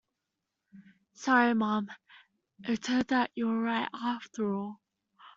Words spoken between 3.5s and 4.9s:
right after all.